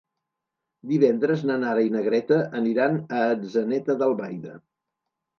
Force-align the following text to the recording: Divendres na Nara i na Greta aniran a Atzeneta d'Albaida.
Divendres 0.91 1.41
na 1.49 1.57
Nara 1.63 1.83
i 1.87 1.91
na 1.95 2.01
Greta 2.07 2.39
aniran 2.59 2.97
a 3.19 3.19
Atzeneta 3.35 3.97
d'Albaida. 4.01 4.55